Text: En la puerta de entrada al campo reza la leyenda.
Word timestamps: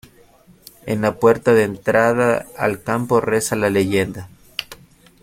En 0.87 1.03
la 1.03 1.19
puerta 1.19 1.53
de 1.53 1.61
entrada 1.61 2.47
al 2.57 2.81
campo 2.81 3.21
reza 3.21 3.55
la 3.55 3.69
leyenda. 3.69 4.29